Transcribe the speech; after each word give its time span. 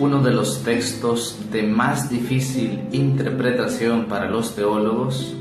Uno 0.00 0.22
de 0.22 0.30
los 0.30 0.62
textos 0.62 1.36
de 1.50 1.64
más 1.64 2.08
difícil 2.08 2.84
interpretación 2.92 4.06
para 4.06 4.30
los 4.30 4.54
teólogos 4.54 5.34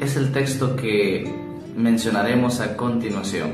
es 0.00 0.16
el 0.16 0.32
texto 0.32 0.74
que 0.74 1.32
mencionaremos 1.76 2.58
a 2.58 2.76
continuación. 2.76 3.52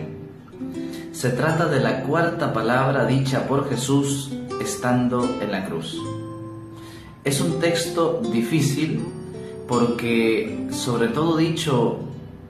Se 1.13 1.29
trata 1.29 1.69
de 1.69 1.81
la 1.81 2.05
cuarta 2.05 2.55
palabra 2.55 3.05
dicha 3.05 3.47
por 3.47 3.69
Jesús 3.69 4.33
estando 4.63 5.23
en 5.43 5.53
la 5.53 5.67
cruz. 5.67 6.01
Es 7.23 7.43
un 7.43 7.61
texto 7.61 8.23
difícil 8.33 9.05
porque, 9.69 10.69
sobre 10.71 11.09
todo 11.09 11.37
dicho 11.37 11.99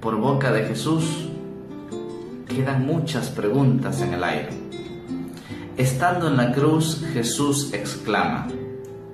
por 0.01 0.15
boca 0.17 0.53
de 0.53 0.65
Jesús, 0.67 1.29
quedan 2.47 2.87
muchas 2.87 3.31
preguntas 3.31 4.01
en 4.01 4.15
el 4.15 4.23
aire. 4.23 4.51
Estando 5.77 6.29
en 6.29 6.37
la 6.37 6.53
cruz, 6.53 7.05
Jesús 7.13 7.73
exclama, 7.73 8.47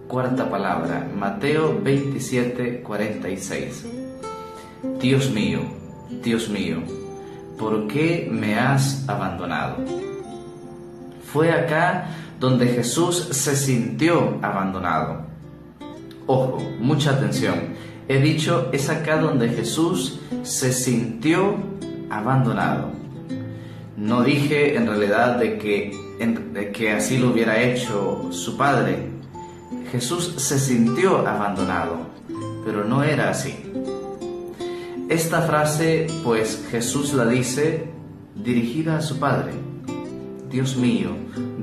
cuarta 0.07 0.51
palabra, 0.51 1.09
Mateo 1.17 1.81
27, 1.83 2.83
46. 2.83 3.87
Dios 5.01 5.31
mío, 5.31 5.61
Dios 6.23 6.51
mío, 6.51 6.83
¿por 7.59 7.87
qué 7.87 8.29
me 8.31 8.59
has 8.59 9.09
abandonado? 9.09 9.77
Fue 11.33 11.51
acá 11.51 12.09
donde 12.39 12.67
Jesús 12.67 13.29
se 13.31 13.57
sintió 13.57 14.39
abandonado. 14.43 15.23
Ojo, 16.27 16.59
mucha 16.79 17.13
atención. 17.13 17.55
He 18.07 18.21
dicho, 18.21 18.69
es 18.73 18.91
acá 18.91 19.17
donde 19.17 19.49
Jesús 19.49 20.21
se 20.43 20.75
sintió 20.75 21.57
abandonado. 22.11 22.91
No 23.97 24.23
dije 24.23 24.77
en 24.77 24.87
realidad 24.87 25.37
de 25.39 25.57
que, 25.57 26.10
que 26.73 26.93
así 26.93 27.19
lo 27.19 27.31
hubiera 27.31 27.63
hecho 27.63 28.29
su 28.31 28.57
Padre. 28.57 29.09
Jesús 29.91 30.35
se 30.37 30.59
sintió 30.59 31.27
abandonado, 31.27 31.97
pero 32.65 32.85
no 32.85 33.03
era 33.03 33.31
así. 33.31 33.57
Esta 35.09 35.43
frase, 35.43 36.07
pues 36.23 36.67
Jesús 36.71 37.15
la 37.15 37.25
dice 37.27 37.87
dirigida 38.35 38.99
a 38.99 39.01
su 39.01 39.19
Padre. 39.19 39.53
Dios 40.51 40.77
mío, 40.77 41.11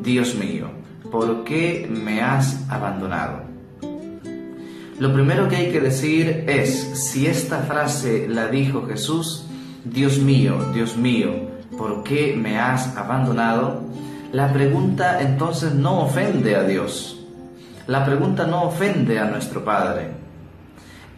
Dios 0.01 0.35
mío, 0.35 0.69
¿por 1.11 1.43
qué 1.43 1.87
me 1.89 2.21
has 2.21 2.67
abandonado? 2.69 3.43
Lo 4.99 5.13
primero 5.13 5.47
que 5.47 5.55
hay 5.57 5.71
que 5.71 5.79
decir 5.79 6.45
es, 6.47 7.11
si 7.11 7.27
esta 7.27 7.59
frase 7.59 8.27
la 8.27 8.47
dijo 8.47 8.87
Jesús, 8.87 9.45
Dios 9.85 10.17
mío, 10.17 10.71
Dios 10.73 10.97
mío, 10.97 11.29
¿por 11.77 12.03
qué 12.03 12.35
me 12.35 12.57
has 12.57 12.97
abandonado? 12.97 13.83
La 14.31 14.51
pregunta 14.51 15.21
entonces 15.21 15.73
no 15.73 16.01
ofende 16.01 16.55
a 16.55 16.63
Dios. 16.63 17.25
La 17.87 18.05
pregunta 18.05 18.45
no 18.45 18.63
ofende 18.63 19.19
a 19.19 19.25
nuestro 19.25 19.63
Padre. 19.63 20.11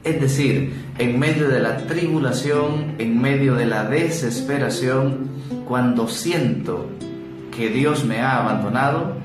Es 0.04 0.22
decir, 0.22 0.92
en 0.98 1.18
medio 1.18 1.50
de 1.50 1.60
la 1.60 1.78
tribulación, 1.78 2.96
en 3.00 3.20
medio 3.20 3.56
de 3.56 3.66
la 3.66 3.86
desesperación, 3.86 5.30
cuando 5.68 6.08
siento 6.08 6.88
que 7.56 7.70
Dios 7.70 8.06
me 8.06 8.22
ha 8.22 8.38
abandonado, 8.38 9.16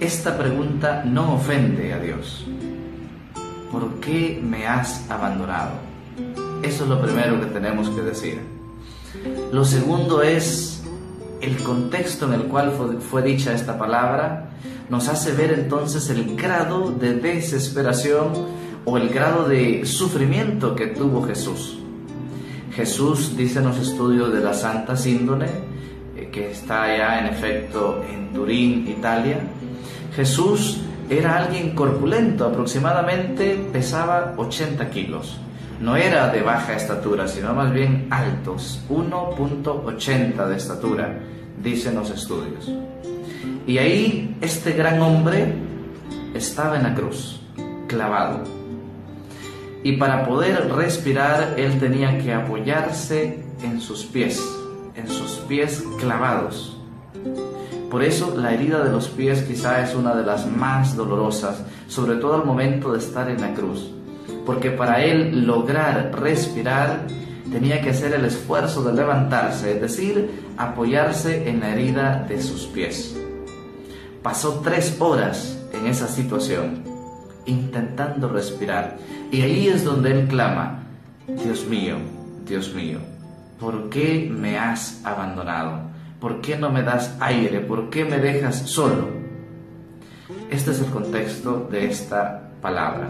esta 0.00 0.36
pregunta 0.36 1.02
no 1.04 1.34
ofende 1.34 1.94
a 1.94 1.98
Dios. 1.98 2.46
¿Por 3.72 4.00
qué 4.00 4.40
me 4.42 4.66
has 4.66 5.10
abandonado? 5.10 5.72
Eso 6.62 6.84
es 6.84 6.90
lo 6.90 7.00
primero 7.00 7.40
que 7.40 7.46
tenemos 7.46 7.88
que 7.88 8.02
decir. 8.02 8.40
Lo 9.50 9.64
segundo 9.64 10.22
es 10.22 10.79
el 11.40 11.56
contexto 11.62 12.26
en 12.26 12.34
el 12.34 12.42
cual 12.44 12.72
fue, 13.00 13.22
dicha 13.22 13.52
esta 13.52 13.78
palabra, 13.78 14.50
nos 14.88 15.08
hace 15.08 15.32
ver 15.32 15.52
entonces 15.52 16.10
el 16.10 16.36
grado 16.36 16.90
de 16.90 17.14
desesperación 17.14 18.32
o 18.84 18.96
el 18.96 19.08
grado 19.08 19.48
de 19.48 19.84
sufrimiento 19.86 20.74
que 20.74 20.88
tuvo 20.88 21.22
Jesús. 21.22 21.78
Jesús, 22.74 23.36
dice 23.36 23.60
los 23.60 23.78
estudios 23.78 24.32
de 24.32 24.40
la 24.40 24.54
Santa 24.54 24.96
Síndone, 24.96 25.46
eh, 26.16 26.28
que 26.32 26.50
está 26.50 26.84
allá 26.84 27.20
en 27.20 27.26
efecto 27.26 28.02
en 28.08 28.32
Turín, 28.32 28.86
Italia, 28.88 29.40
Jesús 30.14 30.80
era 31.08 31.36
alguien 31.38 31.74
corpulento, 31.74 32.46
aproximadamente 32.46 33.56
pesaba 33.72 34.34
80 34.36 34.90
kilos. 34.90 35.40
No 35.80 35.96
era 35.96 36.28
de 36.28 36.42
baja 36.42 36.74
estatura, 36.74 37.26
sino 37.26 37.54
más 37.54 37.72
bien 37.72 38.06
altos, 38.10 38.82
1.80 38.90 40.46
de 40.46 40.56
estatura, 40.56 41.18
dicen 41.62 41.94
los 41.94 42.10
estudios. 42.10 42.70
Y 43.66 43.78
ahí 43.78 44.36
este 44.40 44.72
gran 44.72 45.00
hombre 45.00 45.54
estaba 46.34 46.76
en 46.76 46.82
la 46.82 46.94
cruz, 46.94 47.40
clavado 47.88 48.60
y 49.82 49.96
para 49.96 50.26
poder 50.26 50.70
respirar 50.72 51.54
él 51.56 51.78
tenía 51.78 52.18
que 52.18 52.34
apoyarse 52.34 53.42
en 53.62 53.80
sus 53.80 54.04
pies, 54.04 54.42
en 54.94 55.08
sus 55.08 55.32
pies 55.48 55.82
clavados. 55.98 56.76
Por 57.90 58.04
eso 58.04 58.34
la 58.36 58.52
herida 58.52 58.84
de 58.84 58.90
los 58.90 59.08
pies 59.08 59.42
quizá 59.42 59.82
es 59.82 59.94
una 59.94 60.14
de 60.14 60.24
las 60.24 60.46
más 60.46 60.96
dolorosas, 60.96 61.62
sobre 61.88 62.16
todo 62.16 62.34
al 62.34 62.44
momento 62.44 62.92
de 62.92 62.98
estar 62.98 63.28
en 63.30 63.40
la 63.40 63.54
cruz, 63.54 63.90
porque 64.46 64.70
para 64.70 65.04
él 65.04 65.46
lograr 65.46 66.12
respirar 66.20 67.06
tenía 67.50 67.80
que 67.80 67.90
hacer 67.90 68.14
el 68.14 68.24
esfuerzo 68.24 68.82
de 68.82 68.92
levantarse, 68.92 69.74
es 69.74 69.80
decir, 69.80 70.30
apoyarse 70.56 71.48
en 71.48 71.60
la 71.60 71.70
herida 71.70 72.24
de 72.28 72.40
sus 72.40 72.66
pies. 72.66 73.16
Pasó 74.22 74.60
tres 74.62 74.96
horas 75.00 75.58
en 75.72 75.86
esa 75.86 76.06
situación 76.06 76.84
intentando 77.46 78.28
respirar. 78.28 78.96
Y 79.30 79.42
ahí 79.42 79.68
es 79.68 79.84
donde 79.84 80.12
él 80.12 80.28
clama, 80.28 80.84
Dios 81.26 81.66
mío, 81.66 81.96
Dios 82.46 82.74
mío, 82.74 82.98
¿por 83.58 83.88
qué 83.88 84.30
me 84.30 84.58
has 84.58 85.00
abandonado? 85.04 85.90
¿Por 86.20 86.40
qué 86.40 86.56
no 86.56 86.70
me 86.70 86.82
das 86.82 87.16
aire? 87.20 87.60
¿Por 87.60 87.88
qué 87.88 88.04
me 88.04 88.18
dejas 88.18 88.68
solo? 88.68 89.08
Este 90.50 90.72
es 90.72 90.80
el 90.80 90.90
contexto 90.90 91.68
de 91.70 91.86
esta 91.86 92.50
palabra. 92.60 93.08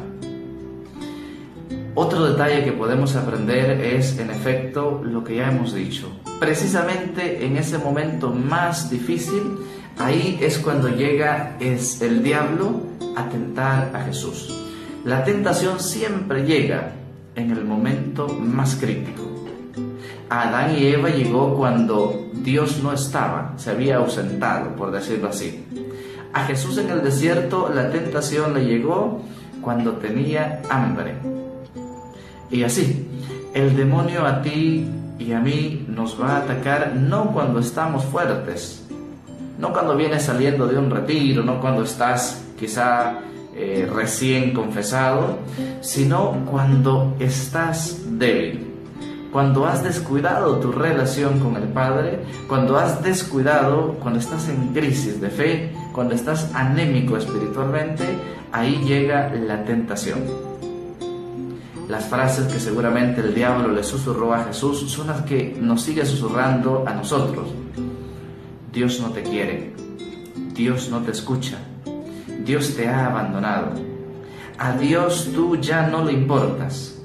Otro 1.94 2.24
detalle 2.24 2.64
que 2.64 2.72
podemos 2.72 3.16
aprender 3.16 3.80
es, 3.80 4.16
en 4.18 4.30
efecto, 4.30 5.02
lo 5.04 5.24
que 5.24 5.36
ya 5.36 5.50
hemos 5.50 5.74
dicho. 5.74 6.08
Precisamente 6.38 7.44
en 7.44 7.56
ese 7.56 7.78
momento 7.78 8.30
más 8.30 8.90
difícil, 8.90 9.42
ahí 9.98 10.38
es 10.40 10.58
cuando 10.58 10.88
llega 10.88 11.56
es 11.58 12.00
el 12.00 12.22
diablo 12.22 12.80
a 13.16 13.28
tentar 13.28 13.90
a 13.94 14.04
Jesús. 14.04 14.56
La 15.04 15.24
tentación 15.24 15.80
siempre 15.80 16.44
llega 16.46 16.92
en 17.34 17.50
el 17.50 17.64
momento 17.64 18.28
más 18.28 18.76
crítico. 18.76 19.22
A 20.28 20.48
Adán 20.48 20.76
y 20.78 20.86
Eva 20.86 21.08
llegó 21.10 21.56
cuando 21.56 22.30
Dios 22.34 22.80
no 22.82 22.92
estaba, 22.92 23.54
se 23.56 23.70
había 23.70 23.96
ausentado, 23.96 24.76
por 24.76 24.92
decirlo 24.92 25.28
así. 25.28 25.66
A 26.32 26.44
Jesús 26.44 26.78
en 26.78 26.88
el 26.88 27.02
desierto 27.02 27.68
la 27.74 27.90
tentación 27.90 28.54
le 28.54 28.64
llegó 28.64 29.22
cuando 29.60 29.94
tenía 29.94 30.62
hambre. 30.70 31.39
Y 32.50 32.64
así, 32.64 33.06
el 33.54 33.76
demonio 33.76 34.26
a 34.26 34.42
ti 34.42 34.86
y 35.18 35.32
a 35.32 35.40
mí 35.40 35.84
nos 35.88 36.20
va 36.20 36.36
a 36.36 36.38
atacar 36.38 36.94
no 36.96 37.32
cuando 37.32 37.60
estamos 37.60 38.04
fuertes, 38.04 38.86
no 39.58 39.72
cuando 39.72 39.96
vienes 39.96 40.24
saliendo 40.24 40.66
de 40.66 40.78
un 40.78 40.90
retiro, 40.90 41.44
no 41.44 41.60
cuando 41.60 41.84
estás 41.84 42.42
quizá 42.58 43.18
eh, 43.54 43.88
recién 43.92 44.52
confesado, 44.52 45.38
sino 45.80 46.44
cuando 46.50 47.14
estás 47.20 47.98
débil, 48.18 48.66
cuando 49.30 49.66
has 49.66 49.84
descuidado 49.84 50.58
tu 50.58 50.72
relación 50.72 51.38
con 51.38 51.56
el 51.56 51.68
Padre, 51.68 52.20
cuando 52.48 52.78
has 52.78 53.02
descuidado, 53.02 53.96
cuando 54.00 54.18
estás 54.18 54.48
en 54.48 54.68
crisis 54.68 55.20
de 55.20 55.30
fe, 55.30 55.72
cuando 55.92 56.14
estás 56.14 56.50
anémico 56.54 57.16
espiritualmente, 57.16 58.04
ahí 58.52 58.82
llega 58.84 59.30
la 59.34 59.64
tentación. 59.64 60.49
Las 61.90 62.04
frases 62.04 62.46
que 62.46 62.60
seguramente 62.60 63.20
el 63.20 63.34
diablo 63.34 63.72
le 63.72 63.82
susurró 63.82 64.32
a 64.32 64.44
Jesús 64.44 64.88
son 64.88 65.08
las 65.08 65.22
que 65.22 65.58
nos 65.60 65.82
sigue 65.82 66.06
susurrando 66.06 66.84
a 66.86 66.94
nosotros. 66.94 67.48
Dios 68.72 69.00
no 69.00 69.08
te 69.08 69.24
quiere, 69.24 69.74
Dios 70.54 70.88
no 70.88 71.00
te 71.00 71.10
escucha, 71.10 71.58
Dios 72.44 72.76
te 72.76 72.86
ha 72.86 73.06
abandonado, 73.06 73.72
a 74.56 74.74
Dios 74.74 75.30
tú 75.34 75.56
ya 75.56 75.88
no 75.88 76.04
le 76.04 76.12
importas. 76.12 76.96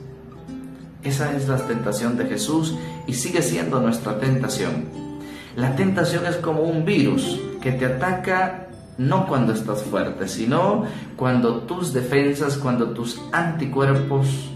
Esa 1.01 1.35
es 1.35 1.47
la 1.47 1.57
tentación 1.65 2.15
de 2.15 2.25
Jesús 2.27 2.75
y 3.07 3.15
sigue 3.15 3.41
siendo 3.41 3.81
nuestra 3.81 4.19
tentación. 4.19 4.85
La 5.55 5.75
tentación 5.75 6.27
es 6.27 6.35
como 6.35 6.61
un 6.61 6.85
virus 6.85 7.39
que 7.59 7.71
te 7.71 7.87
ataca 7.87 8.67
no 8.99 9.25
cuando 9.25 9.51
estás 9.51 9.81
fuerte, 9.81 10.27
sino 10.27 10.83
cuando 11.15 11.61
tus 11.61 11.91
defensas, 11.91 12.55
cuando 12.55 12.91
tus 12.91 13.19
anticuerpos 13.31 14.51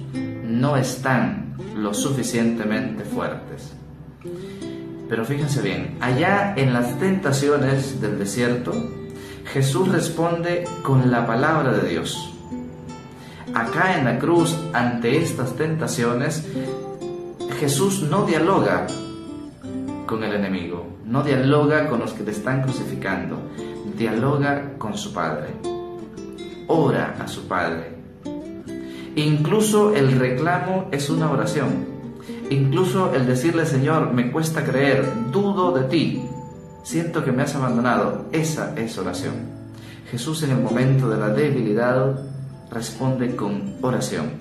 no 0.59 0.75
están 0.75 1.56
lo 1.75 1.94
suficientemente 1.94 3.06
fuertes. 3.06 3.73
Pero 5.07 5.25
fíjense 5.25 5.61
bien, 5.61 5.97
allá 6.01 6.53
en 6.56 6.73
las 6.73 7.00
tentaciones 7.00 8.01
del 8.01 8.19
desierto, 8.19 8.73
Jesús 9.53 9.88
responde 9.88 10.65
con 10.83 11.09
la 11.09 11.25
palabra 11.25 11.71
de 11.71 11.89
Dios. 11.89 12.33
Acá 13.56 13.97
en 13.97 14.06
la 14.06 14.19
cruz, 14.19 14.56
ante 14.73 15.17
estas 15.17 15.56
tentaciones, 15.56 16.45
Jesús 17.59 18.03
no 18.03 18.25
dialoga 18.25 18.85
con 20.06 20.23
el 20.23 20.33
enemigo, 20.33 20.85
no 21.06 21.23
dialoga 21.23 21.89
con 21.89 22.00
los 22.00 22.13
que 22.13 22.23
te 22.23 22.31
están 22.31 22.61
crucificando, 22.61 23.41
dialoga 23.97 24.77
con 24.77 24.95
su 24.95 25.13
Padre, 25.13 25.47
ora 26.67 27.15
a 27.19 27.27
su 27.27 27.47
Padre. 27.47 27.98
Incluso 29.19 29.94
el 29.94 30.18
reclamo 30.18 30.88
es 30.92 31.10
una 31.10 31.30
oración. 31.30 31.86
Incluso 32.50 33.13
el 33.13 33.27
decirle, 33.27 33.66
Señor, 33.66 34.13
me 34.13 34.31
cuesta 34.31 34.63
creer, 34.63 35.06
dudo 35.30 35.74
de 35.74 35.83
ti, 35.89 36.21
siento 36.83 37.25
que 37.25 37.33
me 37.33 37.44
has 37.44 37.54
abandonado, 37.54 38.27
esa 38.31 38.74
es 38.80 38.98
oración. 38.98 39.33
Jesús 40.10 40.44
en 40.44 40.51
el 40.51 40.62
momento 40.62 41.10
de 41.10 41.18
la 41.18 41.31
debilidad 41.31 42.18
responde 42.71 43.36
con 43.36 43.75
oración. 43.81 44.31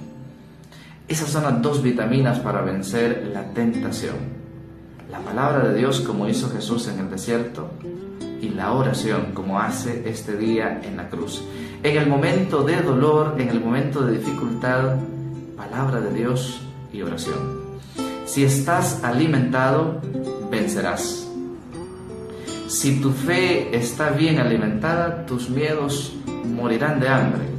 Esas 1.08 1.30
son 1.30 1.42
las 1.42 1.60
dos 1.60 1.82
vitaminas 1.82 2.38
para 2.38 2.62
vencer 2.62 3.32
la 3.34 3.52
tentación. 3.52 4.14
La 5.10 5.18
palabra 5.18 5.68
de 5.68 5.76
Dios 5.76 6.02
como 6.02 6.28
hizo 6.28 6.50
Jesús 6.50 6.86
en 6.86 7.00
el 7.00 7.10
desierto 7.10 7.70
y 8.40 8.50
la 8.50 8.72
oración 8.72 9.32
como 9.34 9.58
hace 9.60 10.08
este 10.08 10.36
día 10.36 10.80
en 10.84 10.96
la 10.96 11.08
cruz. 11.08 11.42
En 11.82 11.96
el 11.96 12.08
momento 12.08 12.62
de 12.62 12.82
dolor, 12.82 13.36
en 13.38 13.48
el 13.48 13.60
momento 13.60 14.02
de 14.02 14.18
dificultad, 14.18 14.96
palabra 15.56 16.00
de 16.00 16.12
Dios 16.12 16.60
y 16.92 17.02
oración. 17.02 17.78
Si 18.26 18.44
estás 18.44 19.02
alimentado, 19.04 20.00
vencerás. 20.50 21.28
Si 22.68 23.00
tu 23.00 23.10
fe 23.10 23.74
está 23.76 24.10
bien 24.10 24.38
alimentada, 24.38 25.24
tus 25.26 25.48
miedos 25.48 26.14
morirán 26.44 27.00
de 27.00 27.08
hambre 27.08 27.58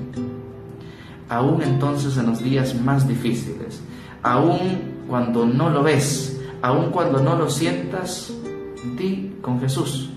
aún 1.29 1.61
entonces 1.61 2.17
en 2.17 2.25
los 2.25 2.43
días 2.43 2.75
más 2.75 3.07
difíciles, 3.07 3.81
aún 4.23 5.05
cuando 5.07 5.45
no 5.45 5.69
lo 5.69 5.83
ves, 5.83 6.41
aún 6.61 6.89
cuando 6.91 7.21
no 7.21 7.35
lo 7.37 7.49
sientas, 7.49 8.33
di 8.97 9.35
con 9.41 9.61
Jesús, 9.61 10.09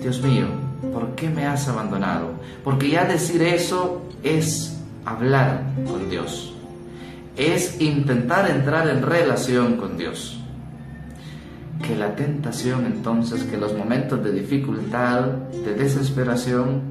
Dios 0.00 0.22
mío, 0.22 0.46
¿por 0.92 1.14
qué 1.14 1.28
me 1.28 1.46
has 1.46 1.68
abandonado? 1.68 2.30
Porque 2.64 2.90
ya 2.90 3.04
decir 3.04 3.42
eso 3.42 4.02
es 4.22 4.78
hablar 5.04 5.62
con 5.86 6.08
Dios, 6.08 6.54
es 7.36 7.80
intentar 7.80 8.48
entrar 8.50 8.88
en 8.88 9.02
relación 9.02 9.76
con 9.76 9.96
Dios. 9.96 10.40
Que 11.82 11.96
la 11.96 12.14
tentación 12.16 12.86
entonces, 12.86 13.44
que 13.44 13.56
los 13.56 13.74
momentos 13.74 14.22
de 14.22 14.32
dificultad, 14.32 15.22
de 15.64 15.74
desesperación, 15.74 16.82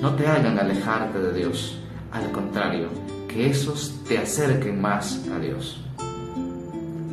no 0.00 0.14
te 0.14 0.26
hagan 0.26 0.58
alejarte 0.58 1.18
de 1.18 1.32
Dios, 1.32 1.78
al 2.10 2.30
contrario, 2.32 2.88
que 3.28 3.48
esos 3.48 4.02
te 4.06 4.18
acerquen 4.18 4.80
más 4.80 5.28
a 5.34 5.38
Dios. 5.38 5.82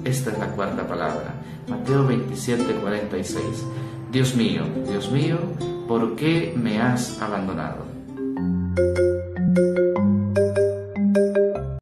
Esta 0.03 0.31
es 0.31 0.39
la 0.39 0.47
cuarta 0.47 0.87
palabra, 0.87 1.33
Mateo 1.67 2.07
27, 2.07 2.63
46. 2.81 3.43
Dios 4.11 4.35
mío, 4.35 4.63
Dios 4.87 5.11
mío, 5.11 5.37
¿por 5.87 6.15
qué 6.15 6.53
me 6.57 6.81
has 6.81 7.21
abandonado? 7.21 7.85